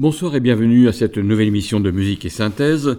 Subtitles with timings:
[0.00, 2.96] Bonsoir et bienvenue à cette nouvelle émission de musique et synthèse.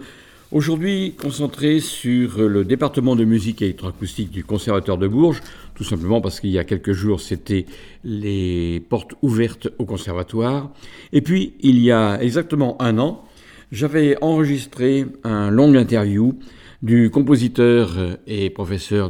[0.51, 5.41] Aujourd'hui concentrée sur le département de musique électroacoustique du Conservatoire de Bourges,
[5.73, 7.65] tout simplement parce qu'il y a quelques jours c'était
[8.03, 10.69] les portes ouvertes au conservatoire.
[11.11, 13.25] Et puis il y a exactement un an,
[13.71, 16.37] j'avais enregistré un long interview
[16.83, 19.09] du compositeur et professeur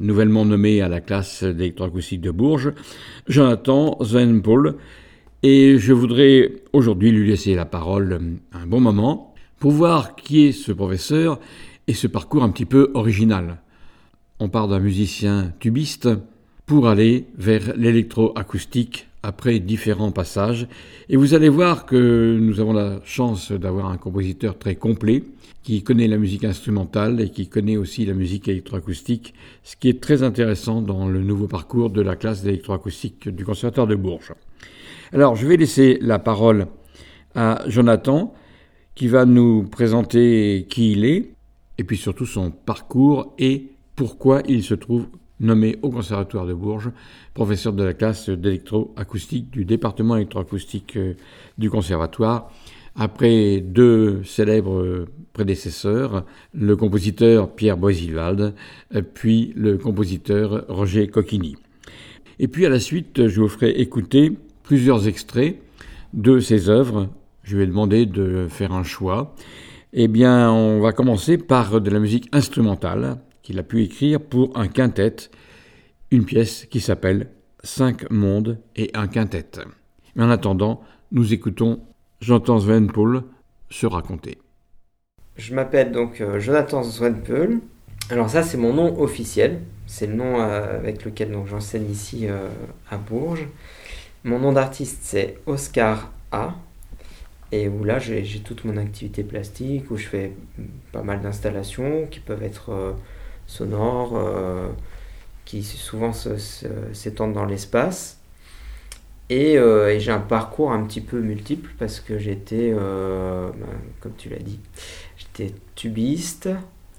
[0.00, 2.72] nouvellement nommé à la classe d'électroacoustique de Bourges,
[3.28, 4.74] Jonathan Svenpool,
[5.42, 10.52] et je voudrais aujourd'hui lui laisser la parole un bon moment pour voir qui est
[10.52, 11.40] ce professeur
[11.86, 13.58] et ce parcours un petit peu original.
[14.38, 16.08] On part d'un musicien tubiste
[16.66, 20.66] pour aller vers l'électroacoustique après différents passages.
[21.08, 25.24] Et vous allez voir que nous avons la chance d'avoir un compositeur très complet
[25.62, 30.00] qui connaît la musique instrumentale et qui connaît aussi la musique électroacoustique, ce qui est
[30.00, 34.32] très intéressant dans le nouveau parcours de la classe d'électroacoustique du Conservatoire de Bourges.
[35.12, 36.68] Alors, je vais laisser la parole
[37.34, 38.32] à Jonathan,
[38.94, 41.32] qui va nous présenter qui il est,
[41.78, 45.08] et puis surtout son parcours et pourquoi il se trouve
[45.40, 46.92] nommé au Conservatoire de Bourges,
[47.34, 51.14] professeur de la classe d'électroacoustique du département électroacoustique euh,
[51.58, 52.52] du Conservatoire,
[52.94, 56.24] après deux célèbres prédécesseurs,
[56.54, 58.54] le compositeur Pierre Boisilvald,
[59.14, 61.56] puis le compositeur Roger Coquini.
[62.38, 64.36] Et puis à la suite, je vous ferai écouter
[64.70, 65.56] plusieurs extraits
[66.12, 67.08] de ses œuvres.
[67.42, 69.34] Je vais demander de faire un choix.
[69.92, 74.56] Eh bien, on va commencer par de la musique instrumentale qu'il a pu écrire pour
[74.56, 75.16] un quintet,
[76.12, 77.30] une pièce qui s'appelle
[77.64, 79.50] Cinq mondes et un quintet.
[80.14, 81.80] Mais en attendant, nous écoutons
[82.20, 83.24] Jonathan Svenpool
[83.70, 84.38] se raconter.
[85.34, 87.58] Je m'appelle donc euh, Jonathan Svenpool.
[88.08, 89.62] Alors ça, c'est mon nom officiel.
[89.88, 92.46] C'est le nom euh, avec lequel j'enseigne ici euh,
[92.88, 93.48] à Bourges.
[94.24, 96.54] Mon nom d'artiste, c'est Oscar A.
[97.52, 100.32] Et où là, j'ai toute mon activité plastique, où je fais
[100.92, 102.94] pas mal d'installations qui peuvent être
[103.48, 104.16] sonores,
[105.44, 108.20] qui souvent s'étendent dans l'espace.
[109.30, 113.66] Euh, et, j'ai un parcours un petit peu multiple parce que j'étais, euh, ben,
[114.00, 114.58] comme tu l'as dit,
[115.16, 116.48] j'étais tubiste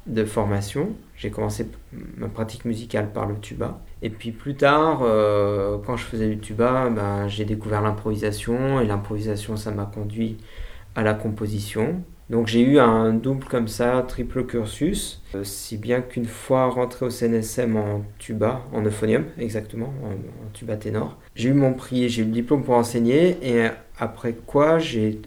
[0.08, 0.90] de formation.
[1.16, 1.68] J'ai commencé
[2.18, 3.80] ma pratique musicale par le tuba.
[4.02, 8.82] Et puis plus tard, euh, quand je faisais du tuba, ben, j'ai découvert l'improvisation.
[8.82, 10.38] Et l'improvisation, ça m'a conduit
[10.96, 12.04] à la composition.
[12.32, 17.06] Donc j'ai eu un double comme ça, triple cursus, euh, si bien qu'une fois rentré
[17.06, 22.22] au CNSM en tuba, en euphonium exactement, en, tuba ténor, j'ai eu mon prix, j'ai
[22.22, 23.68] eu le diplôme pour enseigner et
[24.00, 25.20] après quoi j'ai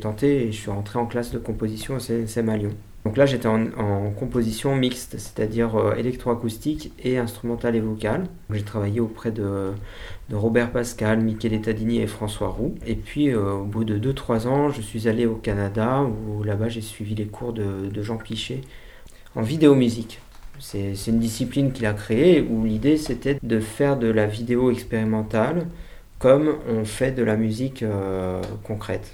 [0.00, 2.74] tenté et je suis rentré en classe de composition au CNSM à Lyon.
[3.04, 8.24] Donc là, j'étais en, composition mixte, c'est-à-dire euh, électroacoustique et instrumentale et vocale.
[8.50, 9.72] J'ai travaillé auprès de,
[10.32, 12.74] Robert Pascal, Michele Tadini et François Roux.
[12.86, 16.70] Et puis, euh, au bout de 2-3 ans, je suis allé au Canada, où là-bas,
[16.70, 18.62] j'ai suivi les cours de, Jean Pichet
[19.34, 20.20] en vidéomusique.
[20.60, 25.66] C'est une discipline qu'il a créée où l'idée, c'était de faire de la vidéo expérimentale
[26.18, 29.12] comme on fait de la musique euh, concrète.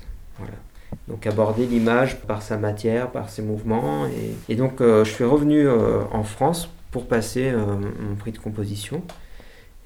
[1.08, 4.06] Donc aborder l'image par sa matière, par ses mouvements.
[4.48, 7.58] Et, donc euh, je suis revenu euh, en France pour passer euh,
[8.00, 9.02] mon prix de composition.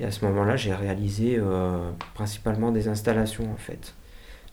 [0.01, 1.41] Et à ce moment-là, j'ai réalisé
[2.15, 3.95] principalement des installations en fait.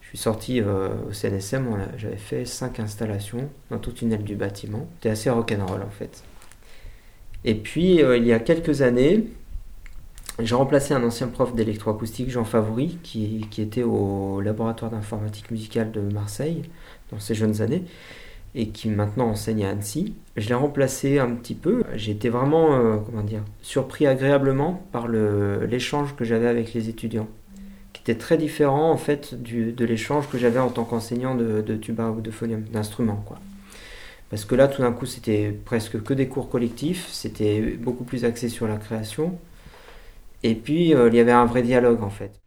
[0.02, 1.66] Je suis sorti au CNSM,
[1.98, 4.88] j'avais fait cinq installations dans toute une aile du bâtiment.
[4.96, 6.24] C'était assez rock'n'roll en fait.
[7.44, 9.26] Et puis il y a quelques années,
[10.44, 16.02] j'ai remplacé un ancien prof d'électroacoustique, Jean Favori, qui, était au laboratoire d'informatique musicale de
[16.02, 16.64] Marseille
[17.12, 17.84] dans ses jeunes années.
[18.54, 20.14] et qui maintenant enseigne à Annecy.
[20.36, 21.84] Je l'ai remplacé un petit peu.
[21.96, 27.30] J'ai été vraiment, euh, comment dire, surpris agréablement par l'échange que j'avais avec les étudiants,
[27.94, 31.76] qui était très différent en fait du, de l'échange que j'avais en tant qu'enseignant de,
[31.78, 33.24] tuba ou de phonium, d'instrument.
[34.30, 38.26] Parce que là, tout d'un coup, c'était presque que des cours collectifs, c'était beaucoup plus
[38.26, 39.38] axé sur la création.
[40.44, 42.40] Et puis, euh, il y avait un vrai dialogue en fait.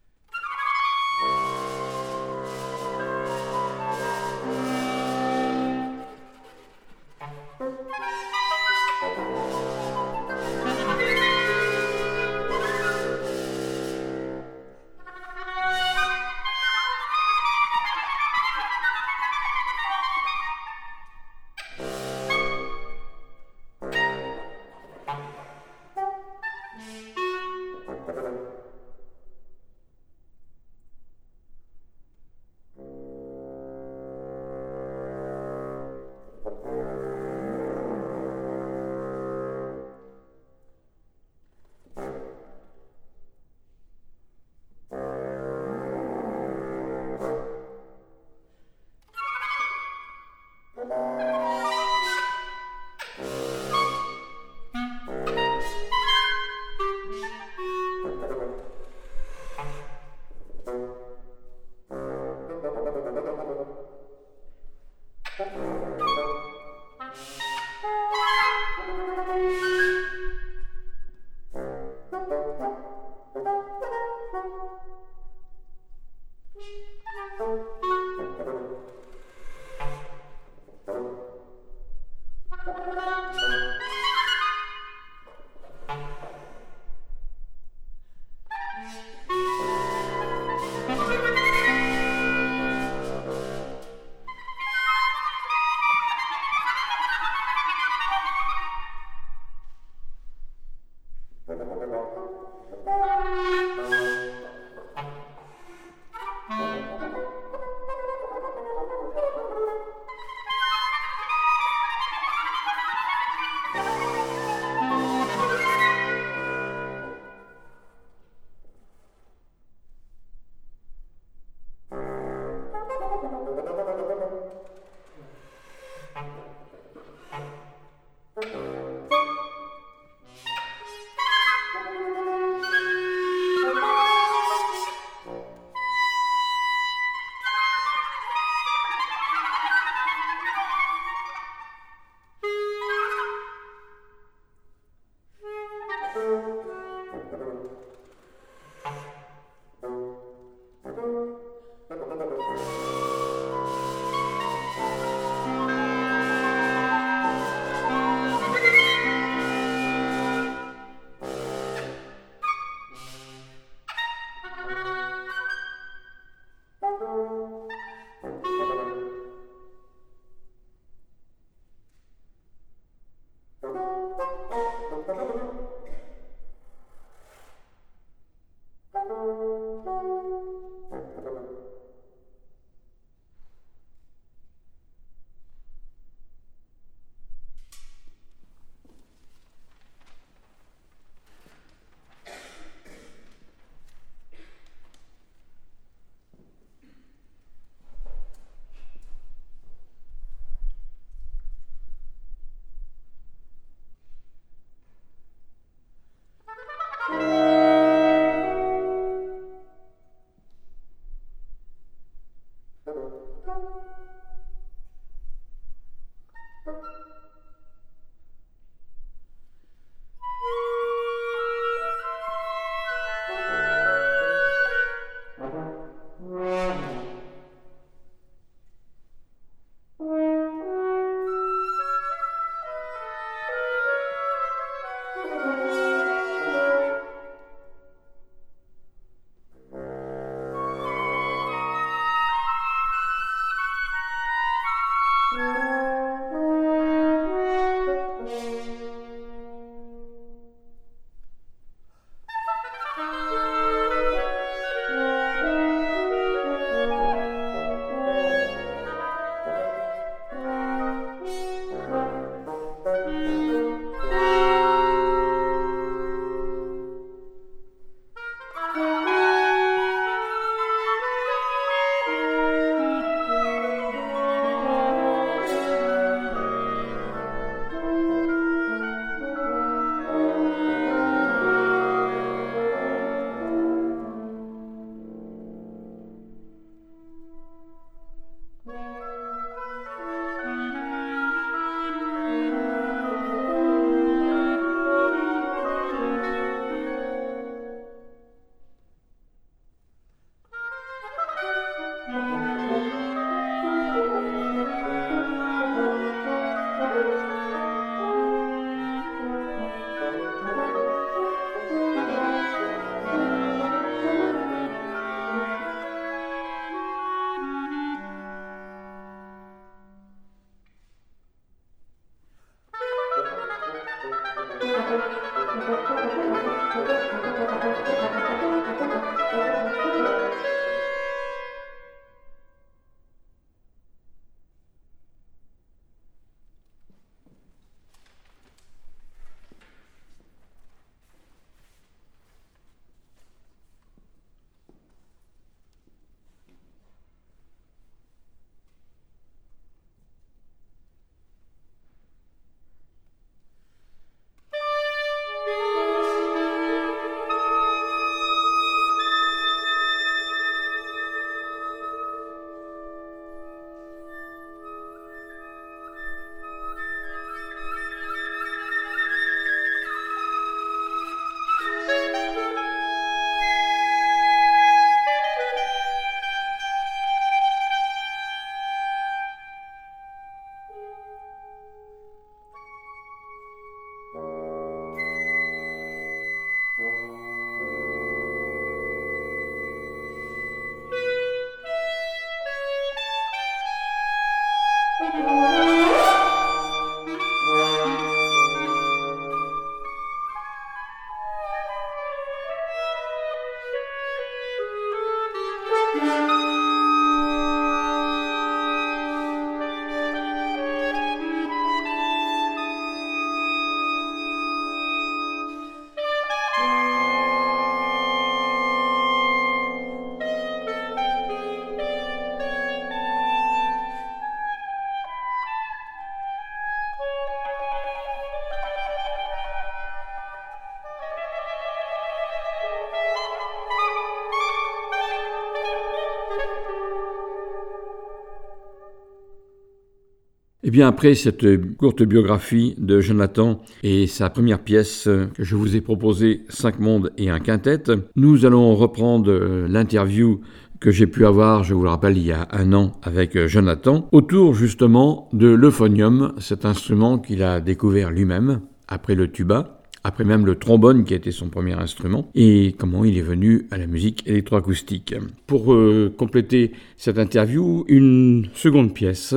[440.74, 445.80] Bien, après cette courte biographie de Jonathan et sa première pièce que je vous ai
[445.80, 447.84] proposée, Cinq mondes et un quintet,
[448.16, 450.40] nous allons reprendre euh, l'interview
[450.80, 453.46] que j'ai pu avoir, je vous le rappelle, il y a un an avec euh,
[453.46, 460.24] Jonathan, autour justement de l'euphonium, cet instrument qu'il a découvert lui-même après le tuba après
[460.24, 463.78] même le trombone qui a été son premier instrument, et comment il est venu à
[463.78, 465.14] la musique électroacoustique.
[465.46, 469.34] Pour euh, compléter cette interview, une seconde pièce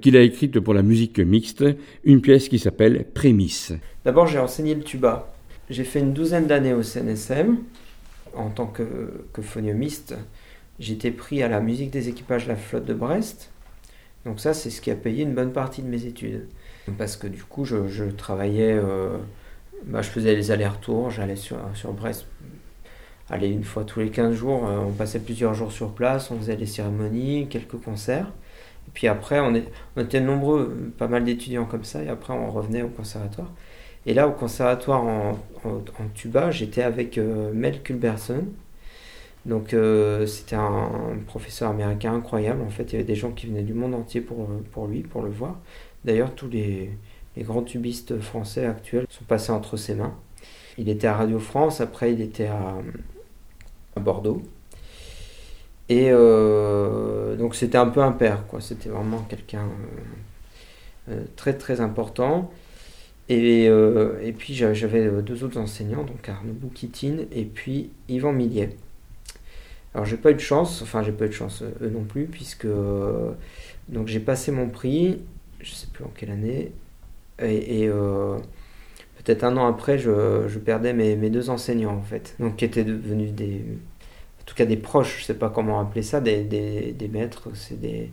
[0.00, 1.64] qu'il a écrite pour la musique mixte,
[2.04, 3.72] une pièce qui s'appelle Prémisse.
[4.04, 5.34] D'abord j'ai enseigné le tuba.
[5.70, 7.58] J'ai fait une douzaine d'années au CNSM
[8.34, 10.14] en tant que, que phoniumiste.
[10.78, 13.50] J'étais pris à la musique des équipages de la flotte de Brest.
[14.24, 16.46] Donc ça c'est ce qui a payé une bonne partie de mes études.
[16.98, 18.72] Parce que du coup je, travaillais...
[18.72, 19.16] Euh,
[19.86, 22.26] bah, je faisais les allers-retours, j'allais sur, sur Brest,
[23.28, 26.38] aller une fois tous les 15 jours, euh, on passait plusieurs jours sur place, on
[26.38, 28.30] faisait des cérémonies, quelques concerts.
[28.94, 29.54] Puis après, on,
[30.00, 33.50] était nombreux, pas mal d'étudiants comme ça, et après on revenait au conservatoire.
[34.06, 35.38] Et là, au conservatoire en,
[36.14, 38.44] tuba, j'étais avec euh, Mel Culberson.
[39.46, 42.62] Donc euh, c'était un, professeur américain incroyable.
[42.62, 45.00] En fait, il y avait des gens qui venaient du monde entier pour, pour lui,
[45.02, 45.58] pour le voir.
[46.04, 46.90] D'ailleurs, tous les,
[47.36, 50.14] les grands tubistes français actuels sont passés entre ses mains.
[50.78, 52.74] Il était à Radio France, après il était à,
[54.00, 54.42] Bordeaux.
[55.88, 58.60] Et euh, donc c'était un peu un père, quoi.
[58.60, 62.50] C'était vraiment quelqu'un euh, euh, très très important.
[63.30, 68.76] Et, et puis j'avais deux autres enseignants, donc Arnaud Boukitine et puis Yvan Millier.
[69.94, 72.26] Alors j'ai pas eu de chance, enfin j'ai pas eu de chance eux non plus,
[72.26, 72.66] puisque
[73.88, 75.20] donc j'ai passé mon prix,
[75.60, 76.70] je sais plus en quelle année,
[77.42, 78.38] et, euh,
[79.24, 82.34] peut-être un an après, je, perdais mes, deux enseignants, en fait.
[82.38, 83.64] Donc, qui étaient devenus des.
[84.44, 87.48] En tout cas, des proches, je sais pas comment appeler ça, des, des, maîtres.
[87.54, 88.10] C'est des.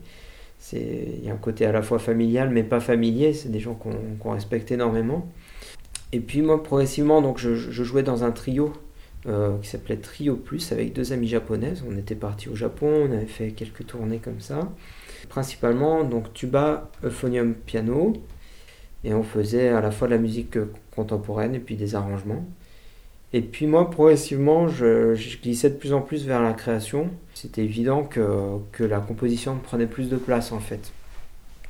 [0.72, 3.34] Il y a un côté à la fois familial, mais pas familier.
[3.34, 5.28] C'est des gens qu'on respecte énormément.
[6.14, 8.72] Et puis, moi, progressivement, donc, je, jouais dans un trio
[9.28, 11.84] euh, qui s'appelait Trio Plus avec deux amies japonaises.
[11.86, 14.72] On était partis au Japon, on avait fait quelques tournées comme ça.
[15.28, 18.14] Principalement, donc, tuba, euphonium, piano.
[19.04, 20.58] Et on faisait à la fois de la musique
[20.96, 22.46] contemporaine et puis des arrangements.
[23.34, 27.10] Et puis moi, progressivement, je, glissais de plus en plus vers la création.
[27.34, 28.22] C'était évident que,
[28.72, 30.92] que, la composition prenait plus de place en fait.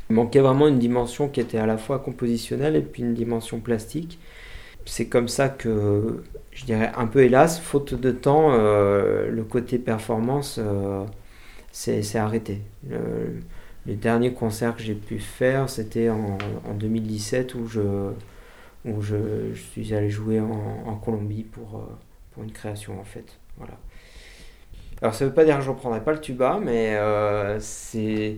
[0.10, 3.60] Il manquait vraiment une dimension qui était à la fois compositionnelle et puis une dimension
[3.60, 4.20] plastique.
[4.86, 9.78] C'est comme ça que, je dirais un peu hélas, faute de temps, euh, le côté
[9.78, 11.04] performance euh,
[11.72, 12.62] s'est arrêté.
[13.86, 16.38] Les derniers concerts que j'ai pu faire, c'était en,
[16.80, 17.82] 2017 où je,
[18.86, 21.98] où je, suis allé jouer en, Colombie pour, euh,
[22.32, 23.38] pour une création en fait.
[23.58, 23.78] Voilà.
[25.02, 28.38] Alors ça veut pas dire que je reprendrai pas le tuba, mais euh, c'est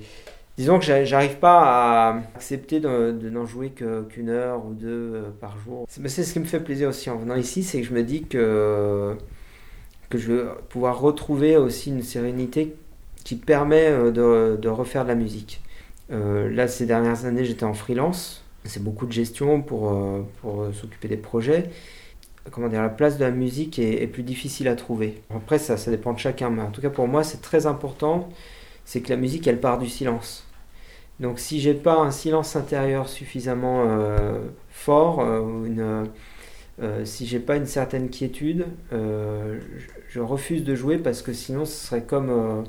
[0.58, 5.86] disons que j'arrive pas à accepter de, n'en jouer qu'une heure ou deux par jour.
[5.90, 8.24] C'est ce qui me fait plaisir aussi en venant ici, c'est que je me dis
[8.24, 9.18] que,
[10.10, 12.76] que je vais pouvoir retrouver aussi une sérénité
[13.24, 15.62] qui permet de refaire de la musique.
[16.10, 18.43] là, ces dernières années, j'étais en freelance.
[18.66, 19.94] C'est beaucoup de gestion pour,
[20.42, 21.70] pour s'occuper des projets
[22.52, 25.22] comment dire, la place de la musique est, plus difficile à trouver.
[25.30, 28.30] Après, ça, ça dépend de chacun, mais en tout cas pour moi, c'est très important,
[28.86, 30.46] c'est que la musique, elle part du silence.
[31.20, 34.40] Donc si j'ai pas un silence intérieur suffisamment euh,
[34.70, 36.10] fort, euh, une,
[36.82, 39.58] euh, si j'ai pas une certaine quiétude, je,
[40.10, 42.66] je, refuse de jouer parce que sinon ce serait comme...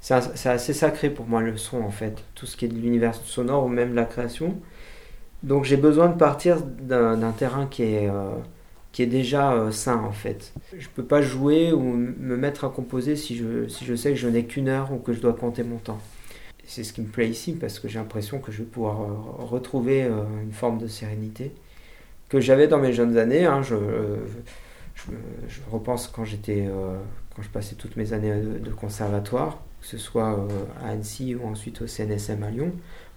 [0.00, 3.14] c'est assez sacré pour moi le son en fait, tout ce qui est de l'univers
[3.14, 4.56] sonore ou même de la création.
[5.44, 8.10] Donc j'ai besoin de partir d'un terrain qui est
[8.94, 10.52] qui est déjà euh, sain en fait.
[10.78, 14.16] Je peux pas jouer ou me mettre à composer si je, si je sais que
[14.16, 15.98] je n'ai qu'une heure ou que je dois compter mon temps.
[16.64, 19.06] C'est ce qui me plaît ici parce que j'ai l'impression que je vais pouvoir euh,
[19.46, 21.50] retrouver euh, une forme de sérénité
[22.28, 23.46] que j'avais dans mes jeunes années.
[23.46, 23.62] Hein.
[23.62, 23.74] je,
[24.94, 26.68] je, repense quand j'étais
[27.34, 30.46] quand je passais toutes mes années de, conservatoire, que ce soit
[30.82, 32.72] à Annecy ou ensuite au CNSM à Lyon,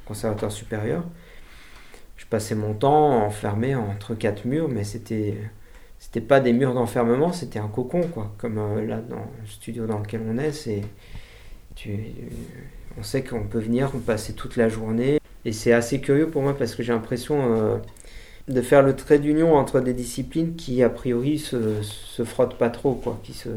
[0.06, 1.04] conservatoire supérieur.
[2.28, 5.38] Je passais mon temps enfermé entre quatre murs, mais c'était
[5.98, 8.34] c'était pas des murs d'enfermement, c'était un cocon, quoi.
[8.38, 10.82] Comme euh, là, dans le studio dans lequel on est, c'est.
[11.76, 11.98] Tu,
[13.00, 15.20] on sait qu'on peut venir, on passer toute la journée.
[15.46, 17.78] Et c'est assez curieux pour moi parce que j'ai l'impression euh,
[18.50, 22.70] de faire le trait d'union entre des disciplines qui, a priori, se, se frottent pas
[22.70, 23.20] trop, quoi.
[23.24, 23.50] Qui se,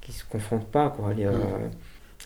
[0.00, 1.12] qui se confrontent pas, quoi.
[1.18, 1.32] Euh,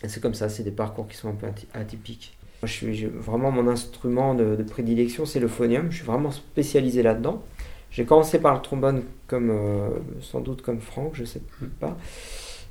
[0.07, 2.34] c'est comme ça, c'est des parcours qui sont un peu atypiques.
[2.65, 5.91] Moi, je suis, vraiment mon instrument de, de prédilection, c'est le phonium.
[5.91, 7.43] Je suis vraiment spécialisé là-dedans.
[7.91, 11.43] J'ai commencé par le trombone comme euh, sans doute comme Franck, je sais
[11.79, 11.95] pas.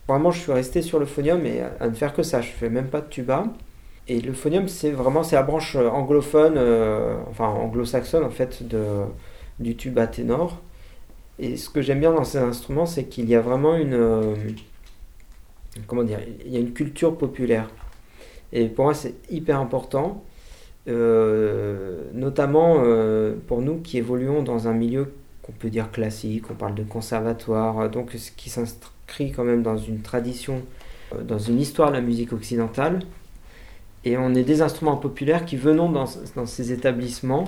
[0.09, 2.40] Vraiment, je suis resté sur le phonium et à, ne faire que ça.
[2.40, 3.44] Je fais même pas de tuba.
[4.09, 8.83] Et le phonium, c'est vraiment c'est la branche anglophone, euh, enfin anglo-saxonne en fait de,
[9.61, 10.61] du tuba ténor.
[11.38, 14.35] Et ce que j'aime bien dans ces instruments, c'est qu'il y a vraiment une euh,
[15.87, 17.70] comment dire, il y a une culture populaire.
[18.52, 20.22] Et pour moi, c'est hyper important.
[20.87, 26.54] Euh, notamment euh, pour nous qui évoluons dans un milieu qu'on peut dire classique, on
[26.54, 30.62] parle de conservatoire, donc ce qui s'inscrit quand même dans une tradition,
[31.14, 33.00] euh, dans une histoire de la musique occidentale.
[34.04, 37.44] Et on est des instruments populaires qui venons dans, ces établissements.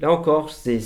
[0.00, 0.78] Là encore, c'est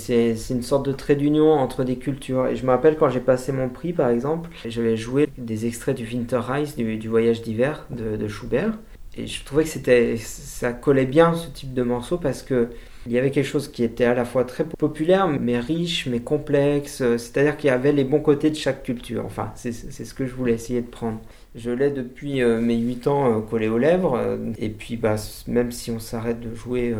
[0.49, 2.47] une sorte de trait d'union entre des cultures.
[2.47, 5.95] Et je me rappelle quand j'ai passé mon prix, par exemple, j'avais joué des extraits
[5.95, 8.73] du Winterreise, du, du voyage d'hiver de Schubert
[9.17, 12.69] et je trouvais que c'était ça collait bien ce type de morceau parce que
[13.07, 16.19] il y avait quelque chose qui était à la fois très populaire mais riche mais
[16.19, 16.97] complexe.
[17.17, 19.23] C'est-à-dire qu'il y avait les bons côtés de chaque culture.
[19.25, 21.19] Enfin c'est ce que je voulais essayer de prendre.
[21.53, 24.15] Je l'ai depuis euh, mes 8 ans euh, collé aux lèvres.
[24.15, 25.15] Euh, et puis bah,
[25.47, 26.93] même si on s'arrête de jouer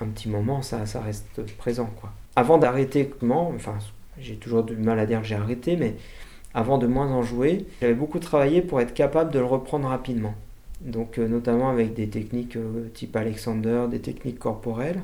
[0.00, 2.10] un petit moment ça, ça reste présent quoi.
[2.34, 3.76] Avant d'arrêter comment enfin
[4.18, 5.94] j'ai toujours du mal à dire que j'ai arrêté mais
[6.54, 10.34] avant de moins en jouer j'avais beaucoup travaillé pour être capable de le reprendre rapidement
[10.84, 15.00] donc euh, notamment avec des techniques euh, type Alexander, des techniques corporelles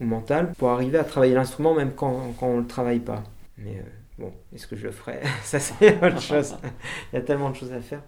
[0.00, 3.22] ou mentales, pour arriver à travailler l'instrument même quand, on ne le travaille pas.
[3.58, 3.82] Mais euh,
[4.18, 5.20] bon, est-ce que je le ferai?
[5.42, 6.56] Ça c'est autre chose.
[7.12, 8.02] Il y a tellement de choses à faire.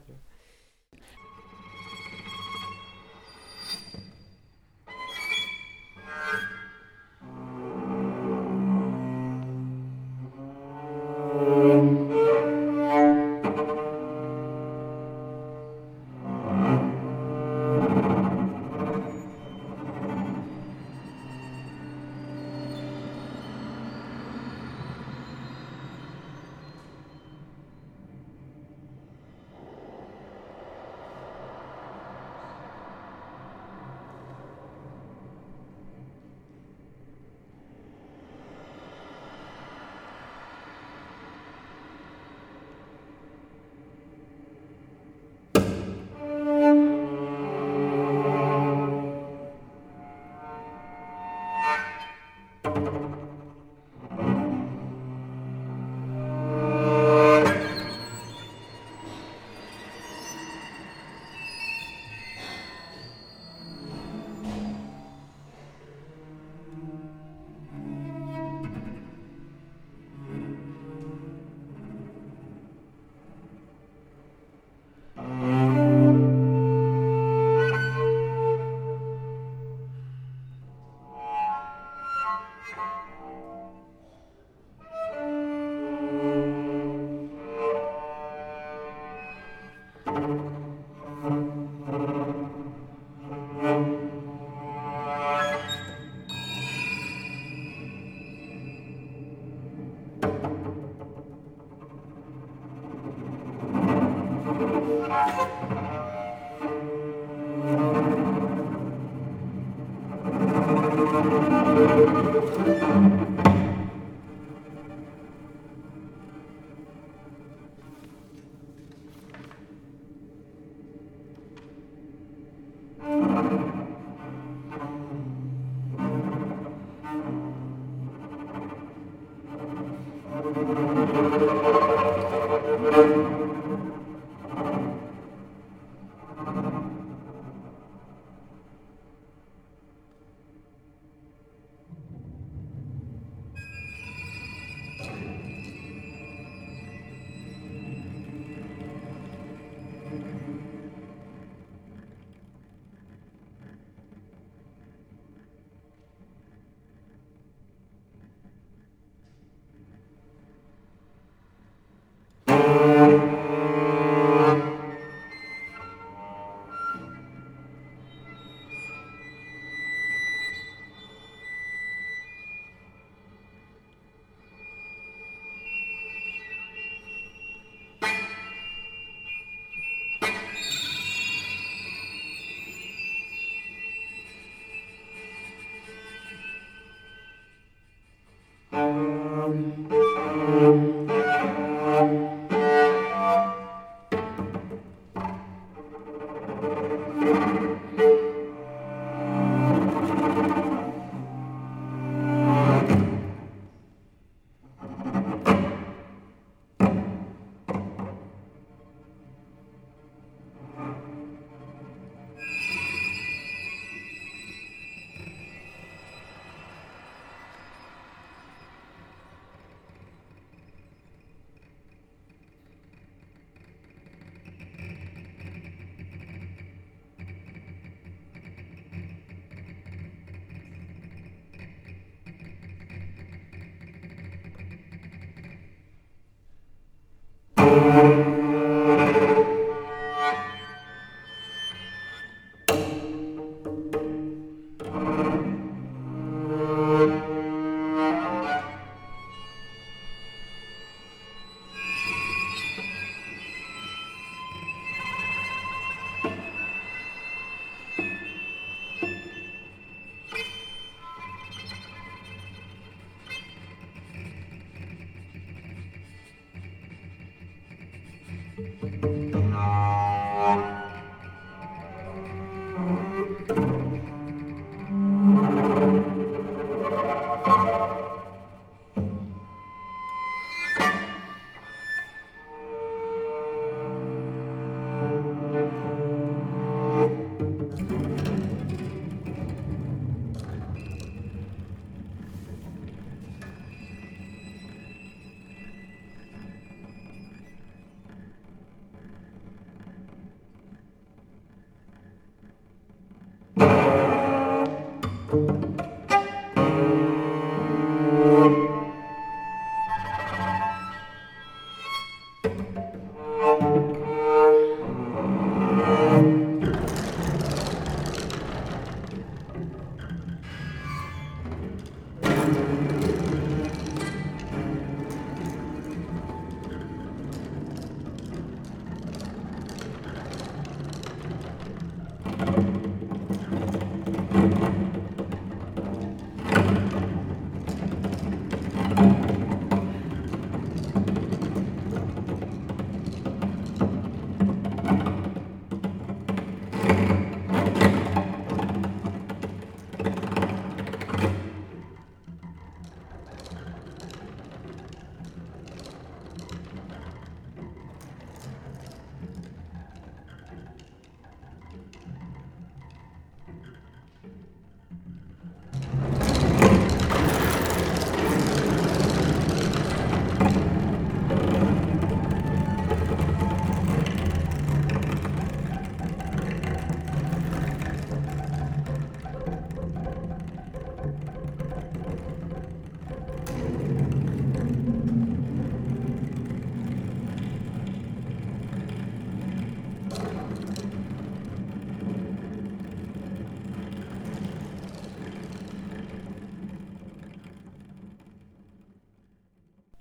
[105.16, 105.55] Bye.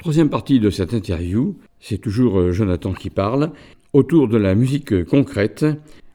[0.06, 3.50] Troisième partie de cette interview, c'est toujours euh, Jonathan qui parle.
[3.92, 5.66] autour de la musique concrète,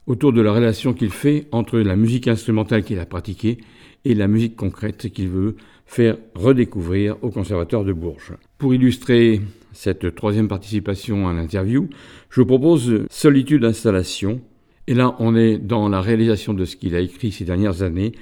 [0.07, 3.57] autour de la relation qu'il fait entre la musique instrumentale qu'il a pratiquée
[4.05, 8.31] et la musique concrète qu'il veut faire redécouvrir au Conservatoire de Bourges.
[8.57, 9.41] Pour illustrer
[9.73, 11.89] cette troisième participation à l'interview,
[12.29, 14.39] je vous propose Solitude Installation.
[14.87, 18.13] Et là, on est dans la réalisation de ce qu'il a écrit ces dernières années,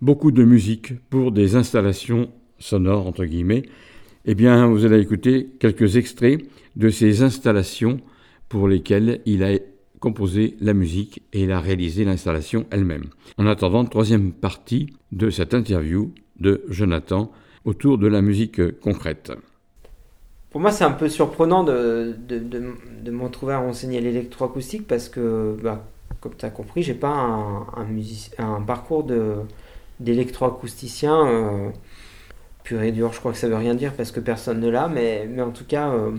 [0.00, 2.28] beaucoup de musique pour des installations
[2.60, 3.64] sonores, entre guillemets.
[4.28, 6.40] Eh bien, vous allez écouter quelques extraits
[6.74, 8.00] de ces installations
[8.48, 9.56] pour lesquelles il a
[10.00, 13.04] composé la musique et il a réalisé l'installation elle-même.
[13.38, 17.30] En attendant, troisième partie de cette interview de Jonathan
[17.64, 19.30] autour de la musique concrète.
[20.50, 25.08] Pour moi, c'est un peu surprenant de, de, de, m'en trouver à enseigner l'électroacoustique parce
[25.08, 25.88] que, bah,
[26.20, 27.86] comme tu as compris, j'ai pas un, un,
[28.38, 29.06] un parcours
[30.00, 31.70] d'électroacousticien euh,
[32.66, 33.12] pur et dur.
[33.12, 35.52] Je crois que ça veut rien dire parce que personne ne l'a, mais, mais en
[35.52, 36.10] tout cas, euh,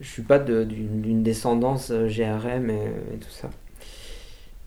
[0.00, 3.50] je suis pas d'une descendance euh, GRM et, tout ça.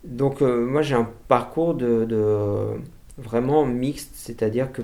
[0.04, 2.06] Donc, euh, moi, j'ai un parcours de,
[3.16, 4.82] vraiment mixte, c'est-à-dire que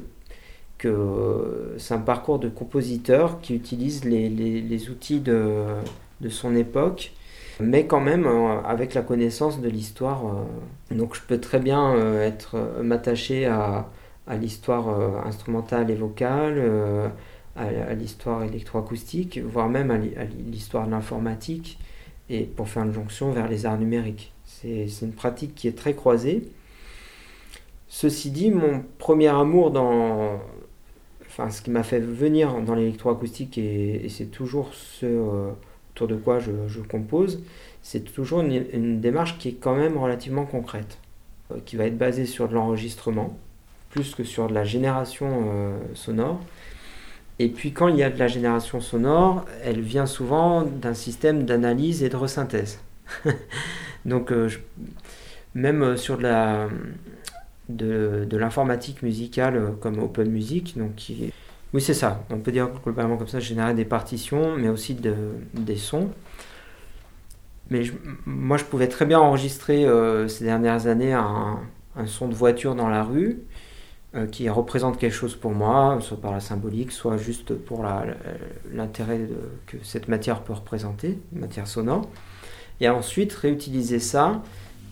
[0.79, 5.65] que c'est un parcours de compositeur qui utilise les, les, outils de,
[6.21, 7.13] de, son époque,
[7.61, 10.21] mais quand même avec la connaissance de l'histoire.
[10.91, 13.89] Donc je peux très bien être m'attacher à,
[14.27, 14.89] à l'histoire
[15.27, 17.13] instrumentale et vocale,
[17.57, 19.99] à, l'histoire électroacoustique, voire même à
[20.51, 21.79] l'histoire de l'informatique,
[22.29, 24.33] et pour faire une jonction vers les arts numériques.
[24.45, 26.49] C'est une pratique qui est très croisée.
[27.89, 30.41] Ceci dit, mon premier amour dans,
[31.27, 35.51] enfin, ce qui m'a fait venir dans l'électroacoustique, et, c'est toujours ce euh,
[35.93, 37.43] autour de quoi je, compose,
[37.83, 40.99] c'est toujours une, démarche qui est quand même relativement concrète,
[41.53, 43.39] euh, qui va être basée sur de l'enregistrement,
[43.97, 46.41] plus que sur de la génération euh, sonore.
[47.39, 51.45] Et puis quand il y a de la génération sonore, elle vient souvent d'un système
[51.45, 52.79] d'analyse et de resynthèse.
[54.07, 54.33] Donc
[55.55, 56.69] même sur de la,
[57.69, 60.77] de, l'informatique musicale euh, comme Open Music.
[60.77, 61.13] Donc.
[61.73, 62.25] Oui, c'est ça.
[62.31, 65.15] On peut dire globalement comme ça, générer des partitions, mais aussi de,
[65.55, 66.11] des sons.
[67.71, 67.83] Mais
[68.25, 71.59] moi, je pouvais très bien enregistrer euh, ces dernières années un,
[72.07, 73.56] son de voiture dans la rue euh,
[74.33, 77.85] qui représente quelque chose pour moi, soit par la symbolique, soit juste pour
[78.73, 79.21] l'intérêt
[79.67, 82.09] que cette matière peut représenter, matière sonore.
[82.81, 84.43] Et ensuite réutiliser ça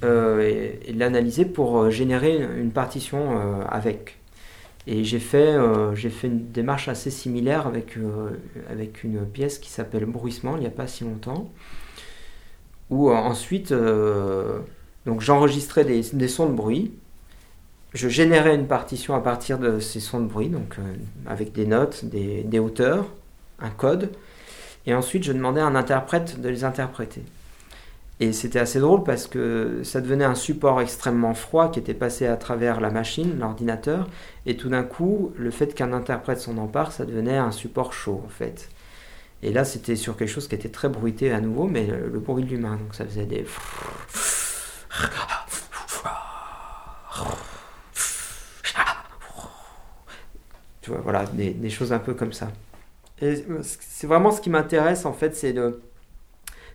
[0.04, 4.18] euh, et, l'analyser pour euh, générer une, partition euh, avec.
[4.86, 5.56] Et j'ai fait,
[5.94, 7.96] j'ai fait une démarche assez similaire avec,
[8.68, 11.50] avec une pièce qui s'appelle Bruissement il n'y a pas si longtemps,
[12.90, 13.72] où ensuite
[15.06, 16.92] donc j'enregistrais des, sons de bruit,
[17.94, 20.76] je générais une partition à partir de ces sons de bruit, donc
[21.26, 23.06] avec des notes, des, hauteurs,
[23.60, 24.10] un code,
[24.86, 27.22] et ensuite je demandais à un interprète de les interpréter.
[28.20, 32.26] Et c'était assez drôle parce que ça devenait un support extrêmement froid qui était passé
[32.26, 34.08] à travers la machine, l'ordinateur,
[34.46, 38.22] et tout d'un coup, le fait qu'un interprète s'en empare, ça devenait un support chaud
[38.24, 38.68] en fait.
[39.42, 42.44] Et là, c'était sur quelque chose qui était très bruité à nouveau, mais le, bruit
[42.44, 43.44] de l'humain, donc ça faisait des...
[50.84, 52.48] Tu vois, voilà, des, choses un peu comme ça.
[53.22, 55.80] Et c'est vraiment ce qui m'intéresse en fait, c'est de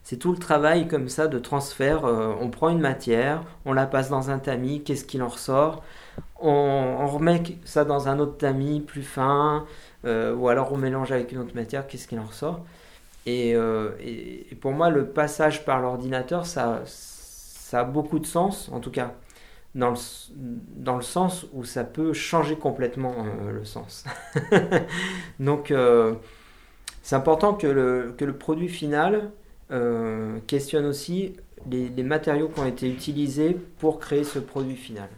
[0.01, 2.05] c'est tout le travail comme ça de transfert.
[2.05, 5.83] Euh, on prend une matière, on la passe dans un tamis, qu'est-ce qu'il en ressort
[6.41, 9.67] on, remet ça dans un autre tamis plus fin,
[10.05, 12.65] euh, ou alors on mélange avec une autre matière, qu'est-ce qu'il en ressort
[13.27, 18.79] euh, et, pour moi, le passage par l'ordinateur, ça, ça a beaucoup de sens, en
[18.79, 19.13] tout cas
[19.75, 19.97] dans le,
[20.77, 23.13] dans le sens où ça peut changer complètement
[23.51, 24.03] le sens.
[25.39, 25.71] Donc,
[27.03, 29.31] c'est important que le, que le produit final
[29.71, 31.33] euh, questionne aussi
[31.69, 35.09] les matériaux qui ont été utilisés pour créer ce produit final.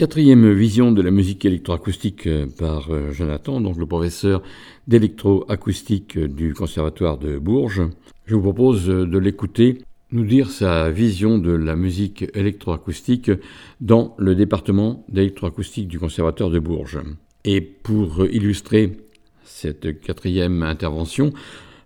[0.00, 4.42] Quatrième vision de la musique électroacoustique euh, par euh, Jonathan, donc le professeur
[4.88, 7.82] d'électroacoustique du Conservatoire de Bourges.
[8.24, 9.76] Je vous propose de l'écouter
[10.10, 13.30] nous dire sa vision de la musique électroacoustique
[13.82, 17.02] dans le département d'électroacoustique du Conservatoire de Bourges.
[17.44, 18.92] Et pour illustrer
[19.44, 21.30] cette quatrième intervention,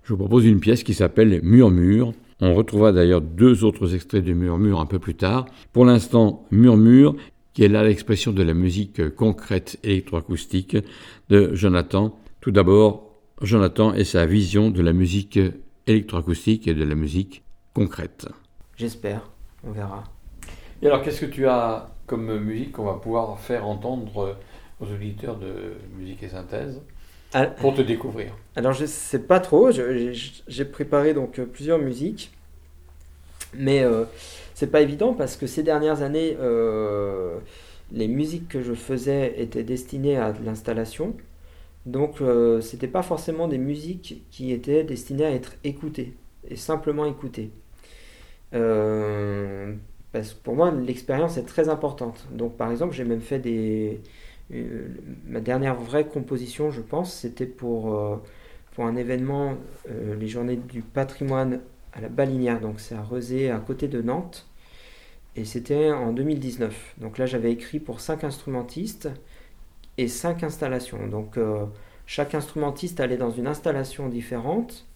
[0.04, 2.12] je vous propose une pièce qui s'appelle Murmure.
[2.40, 5.46] On retrouvera d'ailleurs deux autres extraits de Murmure un peu plus tard.
[5.72, 7.16] Pour l'instant, Murmure,
[7.54, 10.76] qui est là l'expression de la musique concrète électroacoustique
[11.30, 12.18] de Jonathan.
[12.40, 15.38] Tout d'abord, Jonathan et sa vision de la musique
[15.86, 17.42] électroacoustique et de la musique
[17.72, 18.26] concrète.
[18.76, 19.30] J'espère,
[19.64, 20.04] on verra.
[20.82, 24.36] Et alors, qu'est-ce que tu as comme musique qu'on va pouvoir faire entendre
[24.80, 26.82] aux auditeurs de musique et synthèse
[27.32, 28.36] ah, pour te découvrir?
[28.56, 29.70] Alors, je ne sais pas trop.
[29.70, 32.32] J'ai préparé donc plusieurs musiques,
[33.58, 34.04] mais euh,
[34.54, 37.38] c'est pas évident parce que ces dernières années, euh,
[37.92, 41.14] les musiques que je faisais étaient destinées à l'installation.
[41.86, 46.14] Donc, euh, c'était pas forcément des musiques qui étaient destinées à être écoutées
[46.48, 47.50] et simplement écoutées.
[48.54, 49.74] Euh,
[50.12, 52.26] parce que pour moi, l'expérience est très importante.
[52.32, 54.00] Donc, par exemple, j'ai même fait des.
[55.26, 58.20] Ma dernière vraie composition, je pense, c'était pour,
[58.74, 59.56] pour un événement,
[59.88, 61.60] les Journées du patrimoine
[61.94, 62.60] à la Balinière.
[62.60, 64.46] Donc, c'est à Rezé, à côté de Nantes.
[65.36, 66.94] Et c'était en 2019.
[66.98, 69.08] Donc là, j'avais écrit pour cinq instrumentistes
[69.98, 71.08] et cinq installations.
[71.08, 71.38] Donc,
[72.06, 74.86] chaque instrumentiste allait dans une installation différente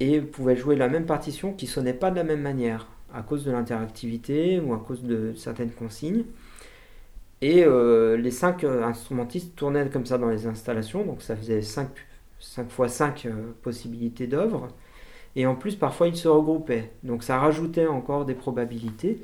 [0.00, 3.44] et pouvait jouer la même partition qui sonnait pas de la même manière à cause
[3.44, 6.24] de l'interactivité ou à cause de certaines consignes.
[7.40, 11.62] Et euh, les cinq euh, instrumentistes tournaient comme ça dans les installations, donc ça faisait
[11.62, 11.88] 5,
[12.40, 14.68] 5 fois 5 euh, possibilités d'œuvres.
[15.36, 16.90] Et en plus, parfois, ils se regroupaient.
[17.02, 19.22] Donc ça rajoutait encore des probabilités.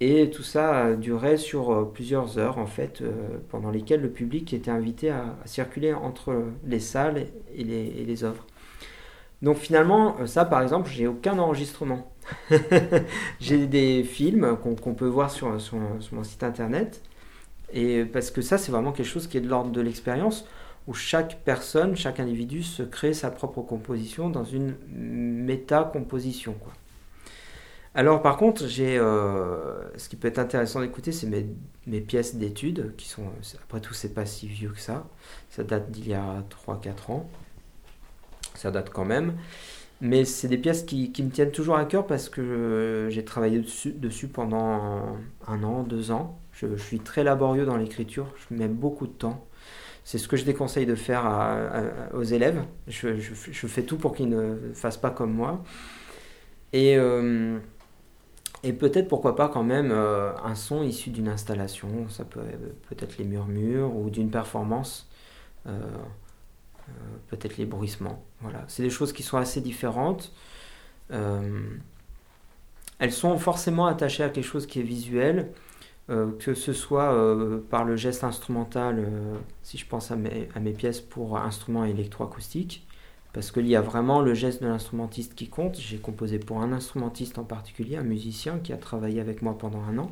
[0.00, 3.02] Et tout ça durait sur plusieurs heures, en fait,
[3.50, 7.26] pendant lesquelles le public était invité à, circuler entre les salles
[7.56, 8.44] et les, œuvres.
[9.44, 12.10] Donc finalement, euh, ça par exemple, j'ai aucun enregistrement.
[13.40, 15.76] j'ai des films qu'on peut voir sur, sur,
[16.12, 17.02] mon site internet.
[17.72, 20.46] Et parce que ça, c'est vraiment quelque chose qui est de l'ordre de l'expérience,
[20.86, 26.56] où chaque personne, chaque individu se crée sa propre composition dans une méta-composition.
[27.94, 31.28] Alors par contre, j'ai, euh, ce qui peut être intéressant d'écouter, c'est
[31.86, 33.24] mes, pièces d'études, qui sont,
[33.62, 35.06] après tout, c'est pas si vieux que ça.
[35.48, 37.30] Ça date d'il y a 3-4 ans
[38.54, 39.34] ça date quand même.
[40.00, 44.28] Mais c'est des pièces qui, me tiennent toujours à cœur parce que j'ai travaillé dessus,
[44.28, 46.38] pendant un, an, deux ans.
[46.52, 49.46] Je, suis très laborieux dans l'écriture, je mets beaucoup de temps.
[50.04, 51.24] C'est ce que je déconseille de faire
[52.12, 52.62] aux élèves.
[52.86, 55.64] Je, fais tout pour qu'ils ne fassent pas comme moi.
[56.74, 57.58] Et, euh,
[58.62, 62.08] peut-être, pourquoi pas, quand même, euh, un son issu d'une installation.
[62.10, 62.42] Ça peut
[62.88, 65.08] peut-être les murmures ou d'une performance.
[65.66, 65.80] Euh,
[67.28, 68.22] peut-être les bruissements.
[68.40, 68.64] Voilà.
[68.68, 70.32] C'est des choses qui sont assez différentes.
[72.98, 75.50] Elles sont forcément attachées à quelque chose qui est visuel,
[76.10, 77.14] euh, que ce soit
[77.70, 79.06] par le geste instrumental,
[79.62, 82.86] si je pense à mes, pièces pour instruments électroacoustiques,
[83.32, 85.76] parce qu'il y a vraiment le geste de l'instrumentiste qui compte.
[85.78, 89.82] J'ai composé pour un instrumentiste en particulier, un musicien qui a travaillé avec moi pendant
[89.82, 90.10] un an.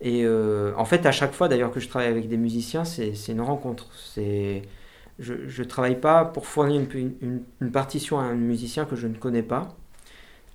[0.00, 3.40] Et en fait, à chaque fois d'ailleurs que je travaille avec des musiciens, c'est une
[3.40, 3.88] rencontre.
[5.18, 9.42] Je ne travaille pas pour fournir une, partition à un musicien que je ne connais
[9.42, 9.76] pas.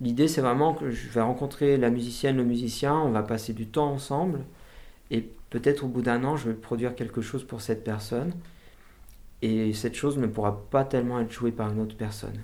[0.01, 3.67] L'idée, c'est vraiment que je vais rencontrer la musicienne, le musicien, on va passer du
[3.67, 4.45] temps ensemble,
[5.11, 8.33] et peut-être au bout d'un an, je vais produire quelque chose pour cette personne,
[9.41, 12.39] et cette chose ne pourra pas tellement être jouée par une autre personne.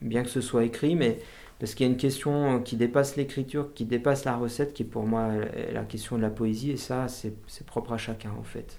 [0.00, 1.20] Bien que ce soit écrit, mais
[1.58, 4.86] parce qu'il y a une question qui dépasse l'écriture, qui dépasse la recette, qui est
[4.86, 5.30] pour moi
[5.72, 8.78] la question de la poésie, et ça, c'est propre à chacun en fait.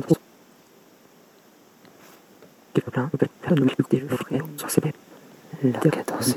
[2.93, 3.09] La
[5.79, 6.35] 14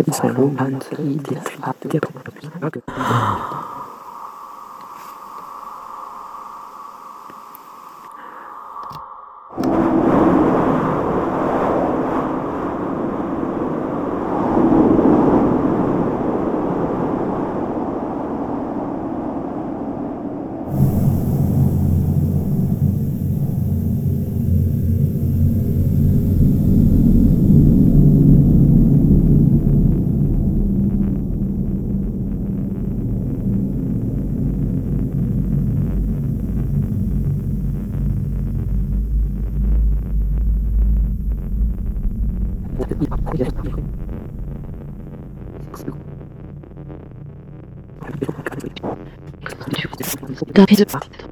[50.71, 51.24] ผิดห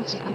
[0.00, 0.30] Sur.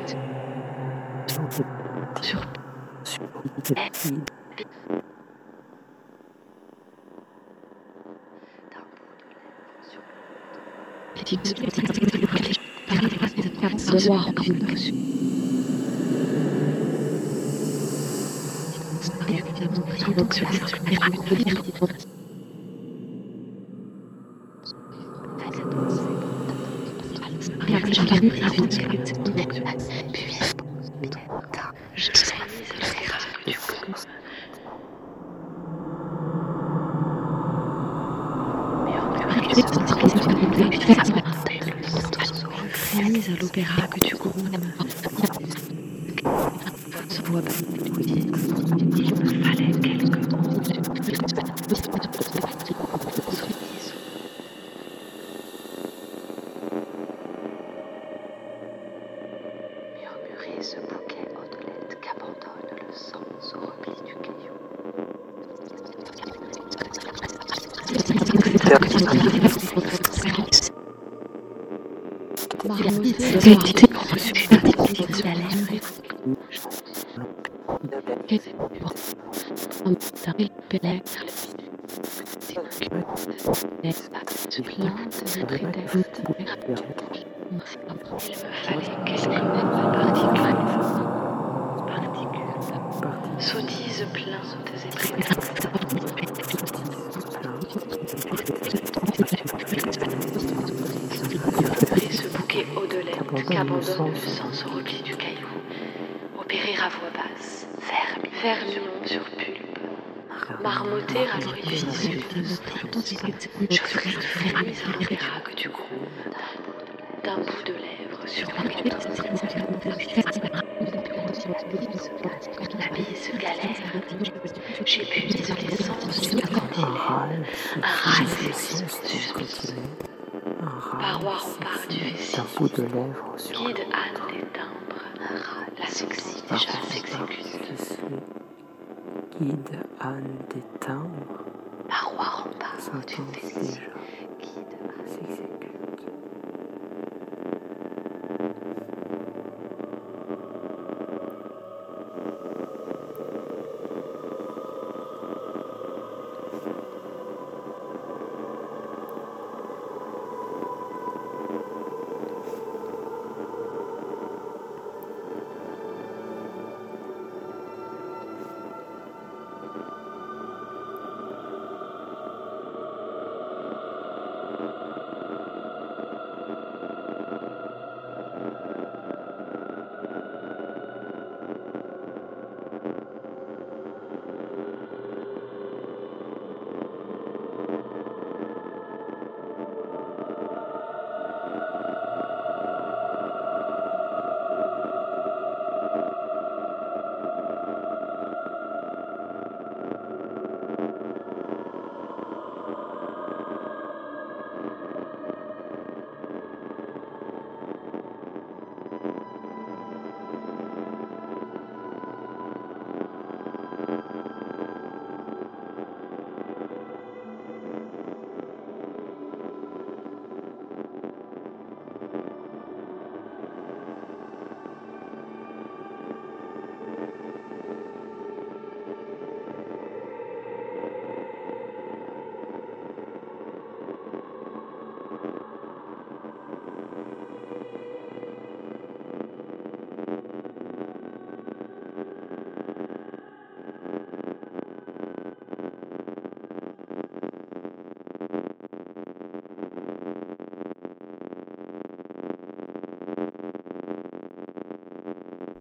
[140.12, 141.44] des timbres.
[141.88, 143.95] Parois remparts, tu fais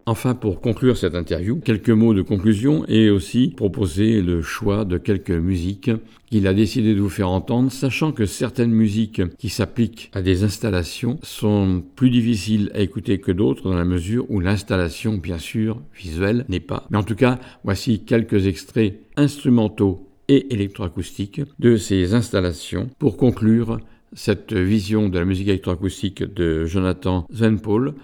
[0.07, 4.99] Enfin, pour conclure cette interview, quelques mots de conclusion et aussi proposer le choix de
[4.99, 5.89] quelques musiques
[6.29, 10.43] qu'il a décidé de vous faire entendre, sachant que certaines musiques qui s'appliquent à des
[10.43, 15.81] installations sont plus difficiles à écouter que d'autres dans la mesure où l'installation, bien sûr,
[15.97, 16.85] visuelle n'est pas.
[16.91, 23.79] Mais en tout cas, voici quelques extraits instrumentaux et électroacoustiques de ces installations pour conclure
[24.13, 27.95] cette vision de la musique électroacoustique de Jonathan Zenpaul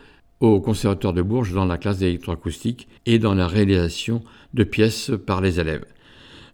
[0.41, 4.23] au Conservatoire de Bourges dans la classe d'électroacoustique et dans la réalisation
[4.53, 5.85] de pièces par les élèves.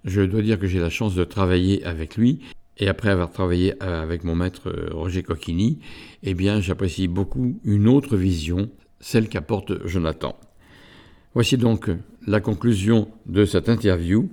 [0.04, 2.42] Je dois dire que j'ai la chance de travailler avec lui
[2.78, 5.80] et après avoir travaillé avec mon maître euh, Roger Coquini,
[6.22, 8.70] eh bien j'apprécie beaucoup une autre vision,
[9.00, 10.38] celle qu'apporte Jonathan.
[11.34, 11.90] Voici donc
[12.28, 14.30] la conclusion de cette interview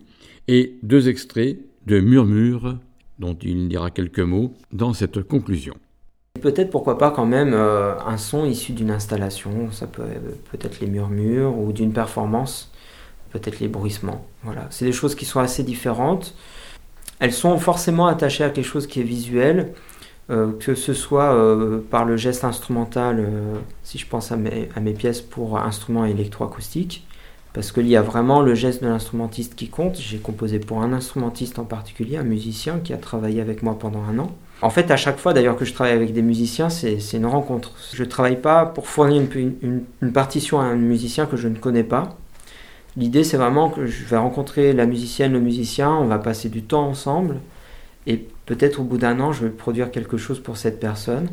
[0.49, 2.79] et deux extraits de Murmure
[3.19, 5.75] dont il dira quelques mots dans cette conclusion.
[6.45, 10.03] Peut-être pourquoi pas quand même euh, un son issu d'une installation, ça peut
[10.53, 12.71] peut-être les murmures ou d'une performance,
[13.31, 14.27] peut-être les bruissements.
[14.43, 16.35] Voilà, c'est des choses qui sont assez différentes.
[17.19, 19.73] Elles sont forcément attachées à quelque chose qui est visuel,
[20.29, 23.27] euh, que ce soit euh, par le geste instrumental,
[23.83, 27.07] si je pense à mes, à mes pièces pour instruments électroacoustiques,
[27.55, 29.97] parce qu'il y a vraiment le geste de l'instrumentiste qui compte.
[29.97, 34.03] J'ai composé pour un instrumentiste en particulier, un musicien qui a travaillé avec moi pendant
[34.03, 34.37] un an.
[34.65, 37.73] En fait, à chaque fois d'ailleurs que je travaille avec des musiciens, c'est une rencontre.
[37.93, 39.85] Je ne travaille pas pour fournir une,
[40.15, 42.17] partition à un musicien que je ne connais pas.
[42.97, 46.63] L'idée, c'est vraiment que je vais rencontrer la musicienne, le musicien, on va passer du
[46.63, 47.41] temps ensemble,
[48.07, 51.29] et peut-être au bout d'un an, je vais produire quelque chose pour cette personne,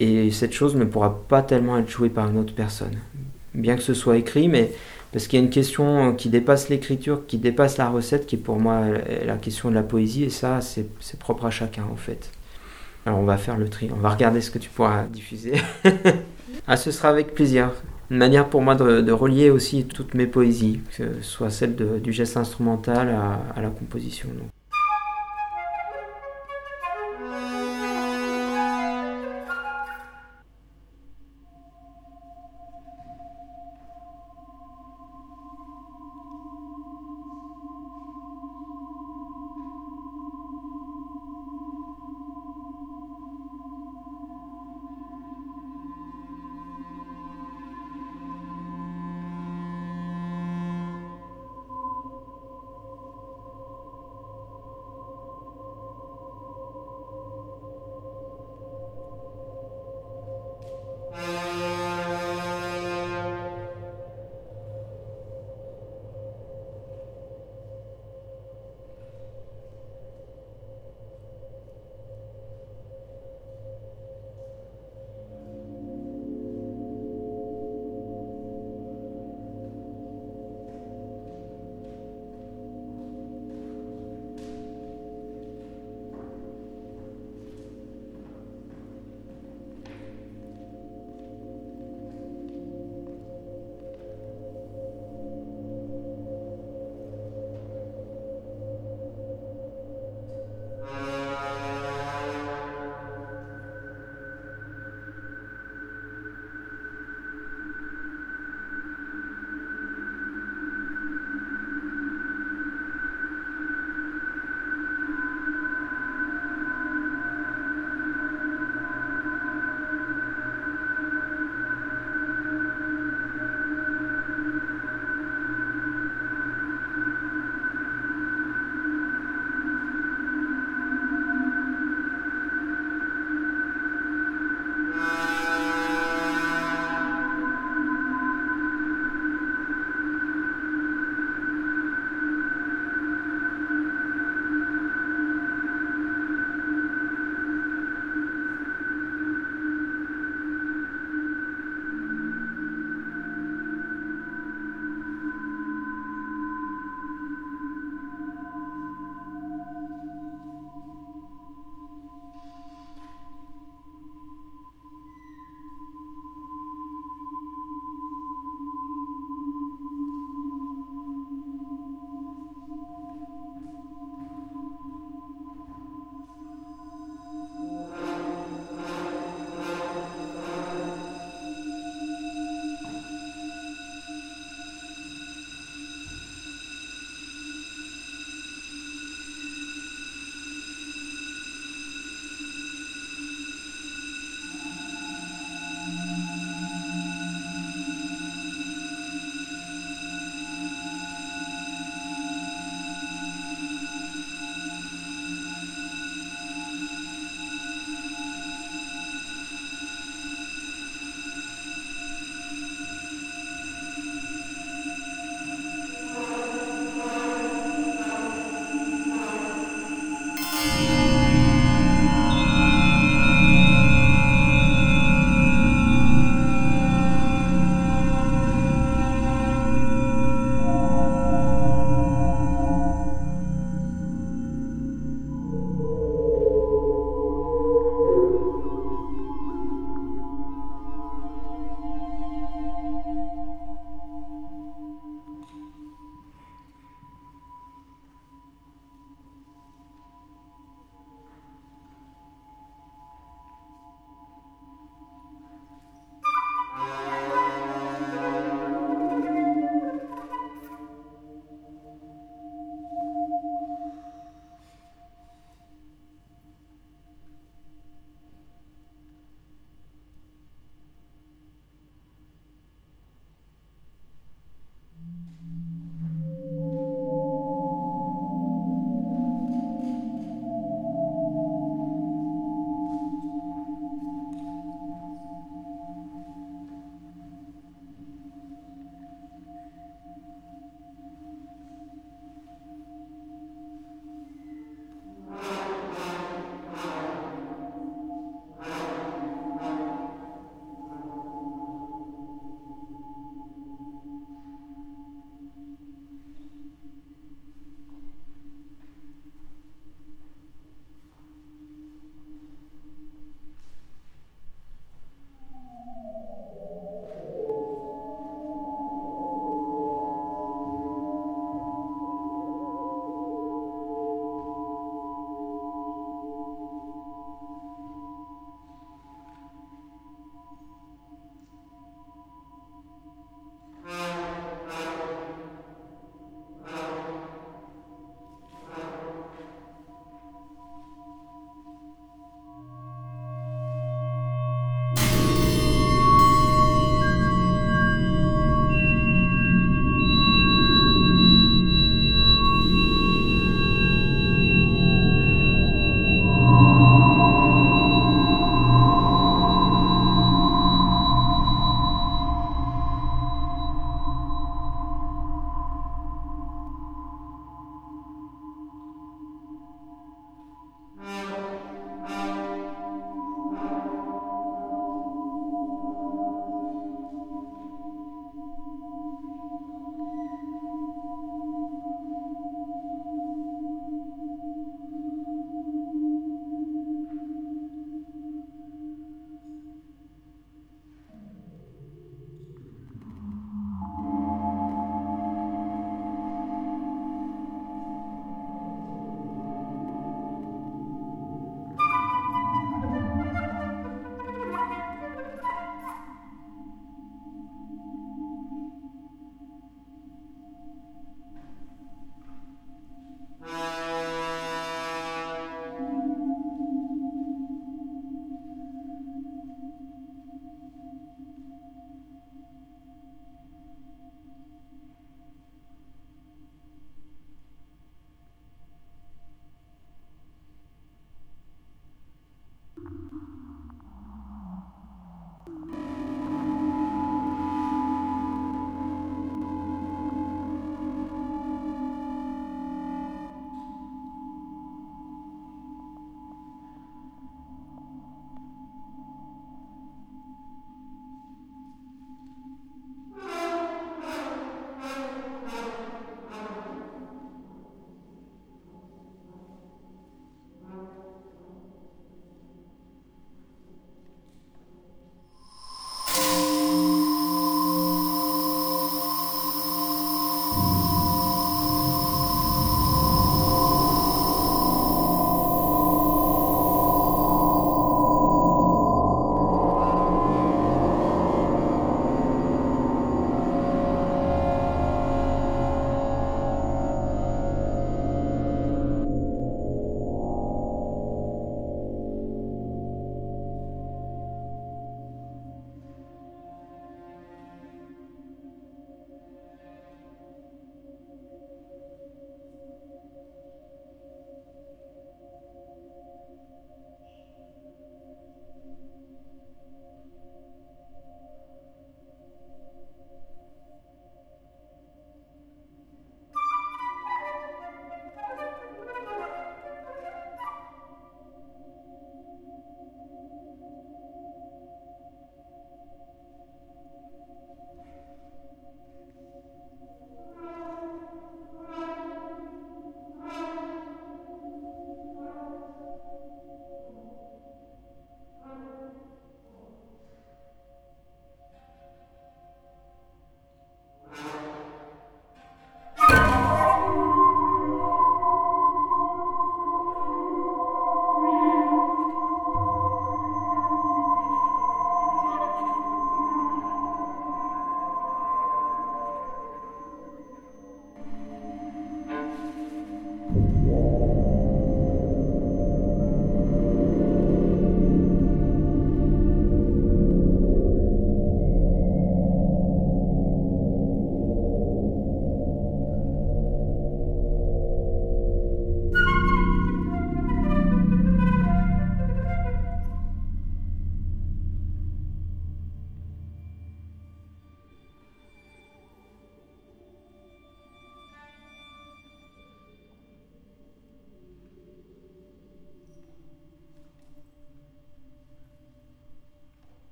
[0.00, 2.96] et cette chose ne pourra pas tellement être jouée par une autre personne.
[3.54, 4.72] Bien que ce soit écrit, mais
[5.12, 8.38] parce qu'il y a une question qui dépasse l'écriture, qui dépasse la recette, qui est
[8.38, 8.82] pour moi
[9.24, 12.30] la question de la poésie, et ça, c'est propre à chacun en fait.
[13.06, 15.54] Alors on va faire le tri, on va regarder ce que tu pourras diffuser.
[16.66, 17.70] ah, ce sera avec plaisir.
[18.10, 22.12] Une manière pour moi de, relier aussi toutes mes poésies, que ce soit celle du
[22.12, 24.28] geste instrumental à, la composition.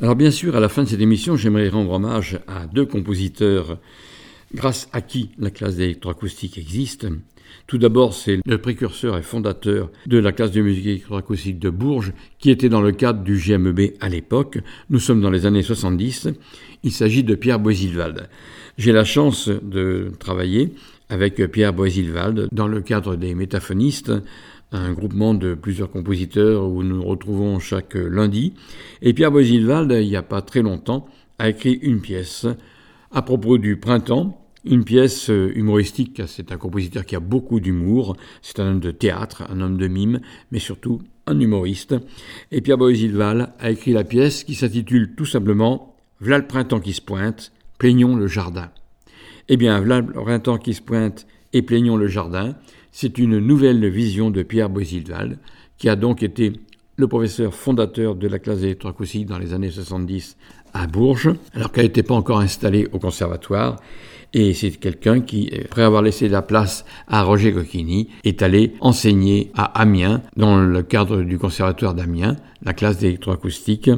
[0.00, 3.78] Alors bien sûr, à la fin de cette émission, j'aimerais rendre hommage à deux compositeurs
[4.54, 7.08] grâce à qui la classe d'électroacoustique existe.
[7.66, 12.12] Tout d'abord, c'est le précurseur et fondateur de la classe de musique électroacoustique de Bourges,
[12.38, 14.60] qui était dans le cadre du GMEB à l'époque.
[14.88, 16.28] Nous sommes dans les années 70.
[16.84, 18.28] Il s'agit de Pierre Boisilvald.
[18.76, 20.74] J'ai la chance de travailler
[21.08, 24.12] avec Pierre Boisilvald dans le cadre des métaphonistes,
[24.72, 28.54] un groupement de plusieurs compositeurs où nous nous retrouvons chaque lundi.
[29.02, 31.06] Et Pierre Boisilvald, il n'y a pas très longtemps,
[31.38, 32.46] a écrit une pièce
[33.10, 38.60] à propos du printemps, une pièce humoristique, c'est un compositeur qui a beaucoup d'humour, c'est
[38.60, 41.94] un homme de théâtre, un homme de mime, mais surtout un humoriste.
[42.50, 46.92] Et Pierre Boisilval a écrit la pièce qui s'intitule tout simplement V'là le printemps qui
[46.92, 48.70] se pointe, plaignons le jardin.
[49.48, 52.56] Eh bien, V'là le printemps qui se pointe et plaignons le jardin,
[53.00, 55.38] c'est une nouvelle vision de Pierre Boisilval,
[55.76, 56.54] qui a donc été
[56.96, 60.36] le professeur fondateur de la classe d'électroacoustique dans les années 70
[60.74, 63.76] à Bourges, alors qu'elle n'était pas encore installée au conservatoire.
[64.34, 69.52] Et c'est quelqu'un qui, après avoir laissé la place à Roger Coquini, est allé enseigner
[69.54, 72.34] à Amiens, dans le cadre du conservatoire d'Amiens,
[72.64, 73.92] la classe d'électroacoustique.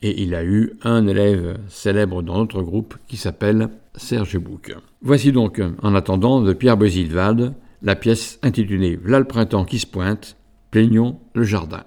[0.00, 4.74] Et il a eu un élève célèbre dans notre groupe qui s'appelle Serge Bouc.
[5.02, 9.86] Voici donc, en attendant, de Pierre Boisilvald, la pièce intitulée V'là le printemps qui se
[9.86, 10.36] pointe,
[10.70, 11.84] plaignons le jardin.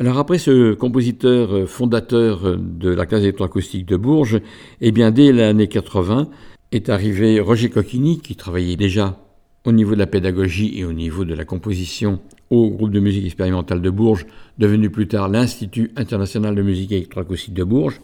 [0.00, 4.40] Alors après ce compositeur euh, fondateur de la classe électroacoustique de Bourges,
[4.80, 6.28] eh bien dès l'année 80
[6.70, 9.18] est arrivé Roger Coquini qui travaillait déjà
[9.64, 13.26] au niveau de la pédagogie et au niveau de la composition au groupe de musique
[13.26, 14.24] expérimentale de Bourges,
[14.56, 18.00] devenu plus tard l'Institut international de musique électroacoustique de Bourges.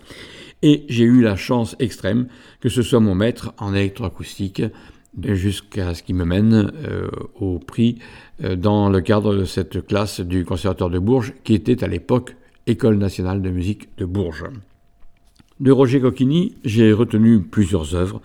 [0.63, 2.27] Et j'ai eu la chance extrême
[2.61, 4.63] que ce soit mon maître en électroacoustique
[5.23, 7.99] jusqu'à ce qu'il me mène euh, au prix
[8.43, 12.37] euh, dans le cadre de cette classe du Conservatoire de Bourges, qui était à l'époque
[12.67, 14.47] École nationale de musique de Bourges.
[15.61, 18.21] De Roger Coquini, j'ai retenu plusieurs œuvres,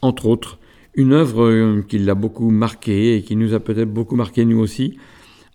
[0.00, 0.58] entre autres
[0.94, 4.58] une œuvre euh, qui l'a beaucoup marqué et qui nous a peut-être beaucoup marqué nous
[4.58, 4.98] aussi,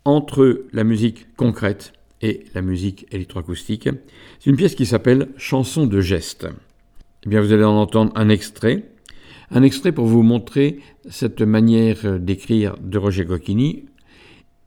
[0.05, 3.89] entre la musique concrète et la musique électroacoustique.
[4.39, 6.47] C'est une pièce qui s'appelle Chanson de geste.
[7.25, 8.83] Eh bien, vous allez en entendre un extrait.
[9.51, 13.85] Un extrait pour vous montrer cette manière d'écrire de Roger Coquini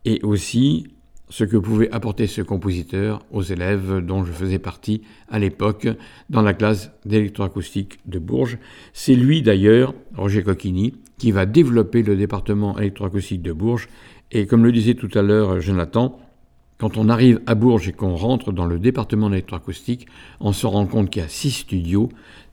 [0.04, 0.86] et aussi
[1.30, 5.88] ce que pouvait apporter ce compositeur aux élèves dont je faisais partie à l'époque
[6.30, 8.58] dans la classe d'électroacoustique de Bourges.
[8.92, 13.88] C'est lui d'ailleurs, Roger Coquini, qui va développer le département électroacoustique de Bourges.
[14.30, 16.18] Et comme le disait tout à l'heure Jonathan,
[16.78, 20.06] quand on arrive à Bourges et qu'on rentre dans le département d'électroacoustique,
[20.38, 22.08] on se rend compte qu'il y a six studios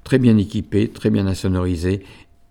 [0.05, 2.03] très bien équipés, très bien insonorisés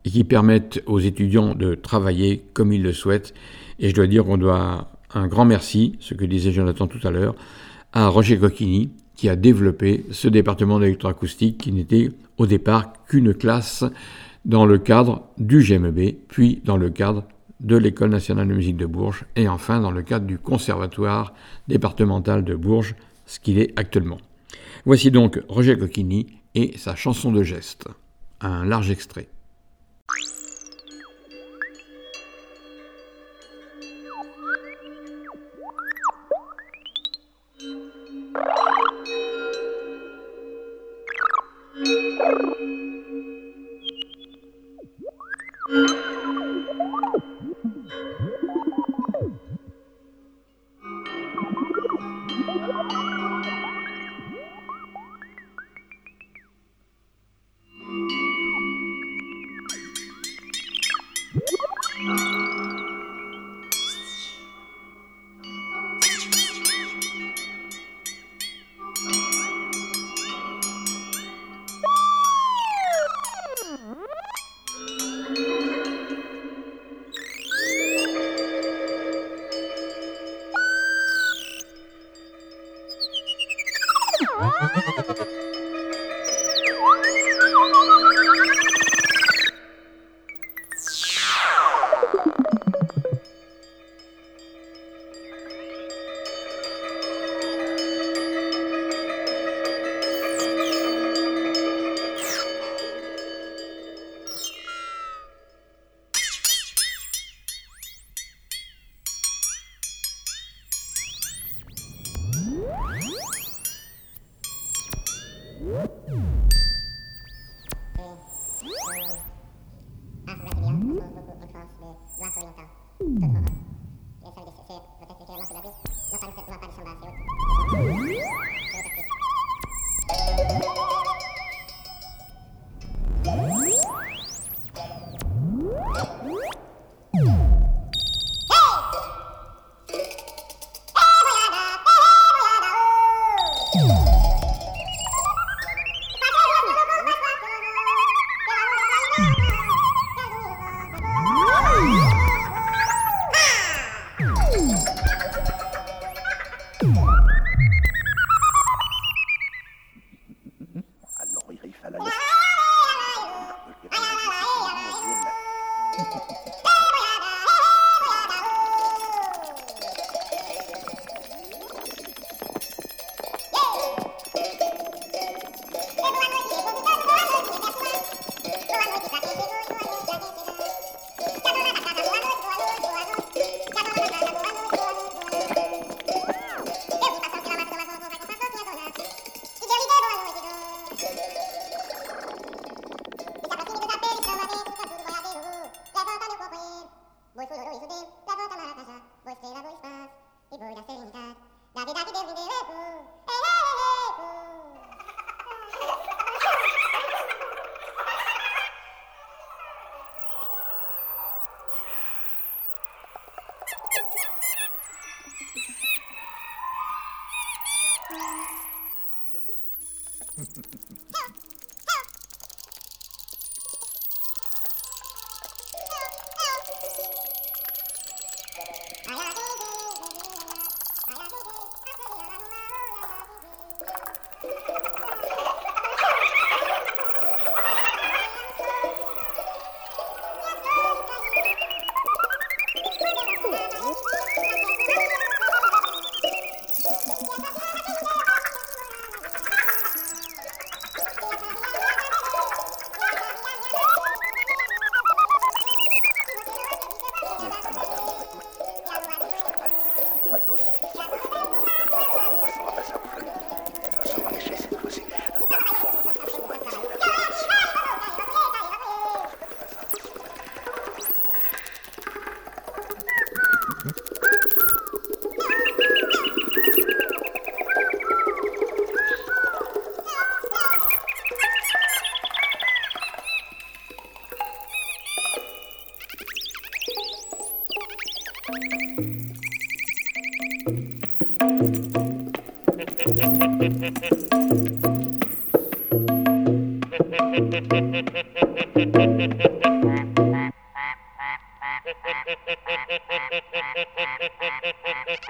[0.05, 3.33] et qui permettent aux étudiants de travailler comme ils le souhaitent.
[3.79, 7.11] Et je dois dire qu'on doit un grand merci, ce que disait Jonathan tout à
[7.11, 7.35] l'heure,
[7.95, 13.85] à Roger Coquini, qui a développé ce département d'électroacoustique qui n'était au départ qu'une classe
[14.45, 17.25] dans le cadre du GMB, puis dans le cadre
[17.61, 21.33] de l'École nationale de musique de Bourges, et enfin dans le cadre du Conservatoire
[21.69, 24.19] départemental de Bourges, ce qu'il est actuellement.
[24.85, 27.89] Voici donc Roger Coquini et sa chanson de geste.
[28.41, 29.29] Un large extrait.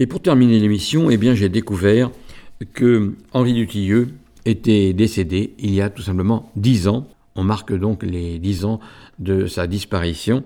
[0.05, 2.11] Et pour terminer l'émission, eh bien, j'ai découvert
[2.75, 4.09] que Henri Dutilleux
[4.45, 7.07] était décédé il y a tout simplement dix ans.
[7.33, 8.79] On marque donc les dix ans
[9.17, 10.43] de sa disparition.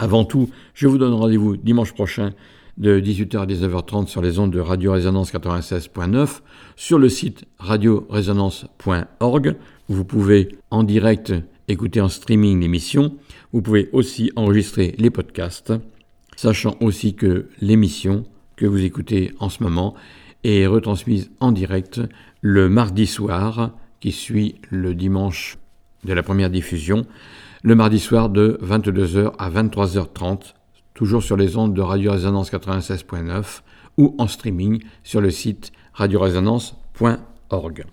[0.00, 2.32] Avant tout, je vous donne rendez-vous dimanche prochain
[2.78, 6.40] de 18h à 19h30 sur les ondes de Radio Résonance 96.9,
[6.74, 9.54] sur le site radioresonance.org.
[9.88, 11.32] Vous pouvez en direct
[11.68, 13.14] écouter en streaming l'émission.
[13.52, 15.72] Vous pouvez aussi enregistrer les podcasts,
[16.34, 18.24] sachant aussi que l'émission
[18.58, 19.94] que vous écoutez en ce moment
[20.44, 22.00] est retransmise en direct
[22.40, 23.70] le mardi soir
[24.00, 25.58] qui suit le dimanche
[26.04, 27.06] de la première diffusion,
[27.62, 30.54] le mardi soir de 22h à 23h30,
[30.94, 33.62] toujours sur les ondes de Radio Résonance 96.9
[33.96, 37.84] ou en streaming sur le site radioresonance.org.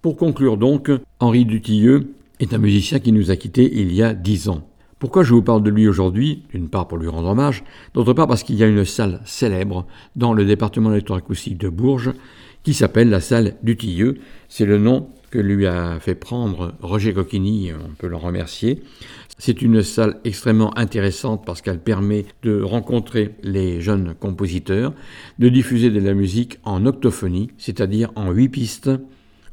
[0.00, 4.14] Pour conclure donc, Henri Dutilleux est un musicien qui nous a quittés il y a
[4.14, 4.67] dix ans.
[4.98, 6.42] Pourquoi je vous parle de lui aujourd'hui?
[6.50, 7.62] D'une part pour lui rendre hommage,
[7.94, 12.12] d'autre part parce qu'il y a une salle célèbre dans le département électroacoustique de Bourges
[12.64, 14.18] qui s'appelle la salle du Tilleux.
[14.48, 18.82] C'est le nom que lui a fait prendre Roger Coquigny, on peut le remercier.
[19.38, 24.92] C'est une salle extrêmement intéressante parce qu'elle permet de rencontrer les jeunes compositeurs,
[25.38, 28.90] de diffuser de la musique en octophonie, c'est-à-dire en huit pistes,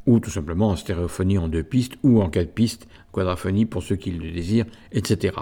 [0.08, 2.88] ou tout simplement en stéréophonie en deux pistes, ou en quatre pistes,
[3.70, 5.36] pour ceux qui le désirent, etc.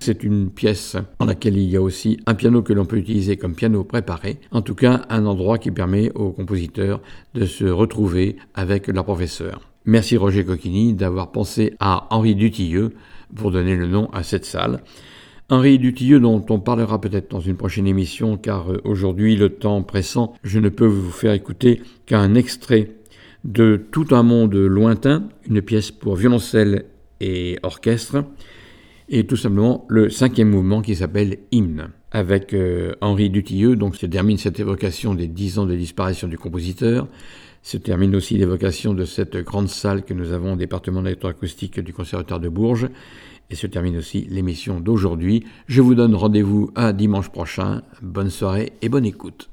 [0.00, 3.36] C'est une pièce dans laquelle il y a aussi un piano que l'on peut utiliser
[3.36, 7.00] comme piano préparé, en tout cas un endroit qui permet aux compositeurs
[7.34, 9.60] de se retrouver avec leur professeur.
[9.84, 12.92] Merci Roger Coquigny d'avoir pensé à Henri Dutilleux
[13.34, 14.82] pour donner le nom à cette salle.
[15.48, 19.82] Henri Dutilleux dont on parlera peut-être dans une prochaine émission car euh, aujourd'hui le temps
[19.82, 22.90] pressant je ne peux vous faire écouter qu'un extrait
[23.44, 26.84] de Tout un monde lointain, une pièce pour violoncelle
[27.22, 28.24] et orchestre
[29.08, 31.90] et tout simplement le cinquième mouvement qui s'appelle Hymne.
[32.10, 36.36] Avec euh, Henri Dutilleux, donc se termine cette évocation des dix ans de disparition du
[36.36, 37.08] compositeur,
[37.62, 41.92] se termine aussi l'évocation de cette grande salle que nous avons au département d'électroacoustique du
[41.92, 42.88] Conservatoire de Bourges,
[43.50, 45.44] et se termine aussi l'émission d'aujourd'hui.
[45.68, 47.82] Je vous donne rendez-vous à dimanche prochain.
[48.00, 49.51] Bonne soirée et bonne écoute.